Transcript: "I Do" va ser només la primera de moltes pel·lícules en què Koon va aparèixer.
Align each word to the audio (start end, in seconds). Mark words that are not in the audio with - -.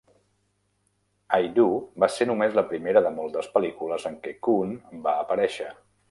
"I 1.37 1.49
Do" 1.57 1.65
va 2.03 2.09
ser 2.13 2.25
només 2.29 2.57
la 2.59 2.63
primera 2.71 3.03
de 3.07 3.11
moltes 3.17 3.49
pel·lícules 3.57 4.07
en 4.11 4.17
què 4.23 4.33
Koon 4.47 4.73
va 5.05 5.13
aparèixer. 5.27 5.69